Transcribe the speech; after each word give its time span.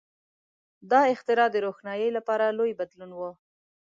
•دا 0.91 1.01
اختراع 1.13 1.49
د 1.51 1.57
روښنایۍ 1.65 2.09
لپاره 2.17 2.55
لوی 2.57 2.71
بدلون 2.79 3.11
و. 3.15 3.19